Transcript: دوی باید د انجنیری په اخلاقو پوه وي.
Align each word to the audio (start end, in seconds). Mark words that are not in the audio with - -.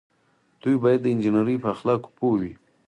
دوی 0.61 0.75
باید 0.83 0.99
د 1.03 1.07
انجنیری 1.13 1.55
په 1.63 1.67
اخلاقو 1.73 2.13
پوه 2.17 2.35
وي. 2.39 2.53